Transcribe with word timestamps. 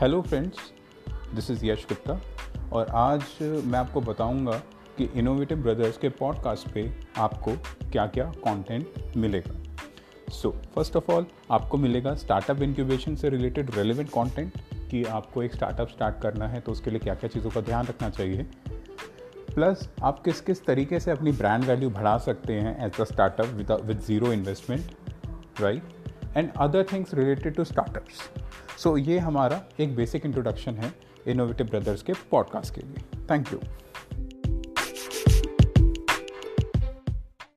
Hello 0.00 0.20
friends 0.22 0.56
this 1.34 1.50
is 1.50 1.66
Yash 1.66 1.86
Gupta 1.92 2.20
और 2.72 2.86
आज 2.86 3.22
मैं 3.42 3.78
आपको 3.78 4.00
बताऊँगा 4.00 4.52
कि 4.98 5.04
इनोवेटिव 5.14 5.58
ब्रदर्स 5.58 5.98
के 5.98 6.08
पॉडकास्ट 6.08 6.68
पे 6.68 7.00
आपको 7.16 7.52
क्या 7.90 8.06
क्या 8.06 8.24
कंटेंट 8.24 8.86
मिलेगा। 9.16 9.74
सो 10.32 10.50
फ़र्स्ट 10.50 10.96
ऑफ़ 10.96 11.12
ऑल 11.12 11.26
आपको 11.50 11.76
मिलेगा 11.76 12.14
स्टार्टअप 12.14 12.62
इंक्यूबेशन 12.62 13.14
से 13.14 13.30
रिलेटेड 13.30 13.74
रेलिवेंट 13.74 14.08
कंटेंट 14.08 14.52
कि 14.90 15.04
आपको 15.04 15.42
एक 15.42 15.54
स्टार्टअप 15.54 15.88
स्टार्ट 15.88 16.22
करना 16.22 16.48
है 16.48 16.60
तो 16.60 16.72
उसके 16.72 16.90
लिए 16.90 16.98
क्या 16.98 17.14
क्या 17.14 17.28
चीज़ों 17.28 17.50
का 17.50 17.60
ध्यान 17.60 17.86
रखना 17.86 18.10
चाहिए। 18.10 18.42
प्लस 19.54 19.90
आप 20.02 20.22
किस 20.22 20.40
किस 20.40 20.64
तरीके 20.64 21.00
से 21.00 21.10
अपनी 21.10 21.32
ब्रांड 21.32 21.64
वैल्यू 21.64 21.90
बढ़ा 21.90 22.18
सकते 22.18 22.52
हैं 22.52 22.86
as 22.86 23.00
a 23.00 23.04
startup 23.04 23.46
with 23.84 24.00
zero 24.00 24.32
investment 24.32 24.90
right 25.60 25.82
and 26.38 26.50
other 26.56 26.84
things 26.92 27.14
related 27.14 27.54
to 27.54 27.64
startups 27.64 28.30
so 28.78 28.96
ये 28.96 29.18
हमारा 29.18 29.62
एक 29.80 29.94
बेसिक 29.96 30.26
इंट्रोडक्शन 30.26 30.74
है 30.74 30.92
इनोवेटिव 31.26 31.66
ब्रदर्स 31.66 32.02
के 32.02 32.12
पॉडकास्ट 32.30 32.74
के 32.74 32.80
लिए. 32.80 33.24
Thank 33.30 33.52
you 33.52 33.60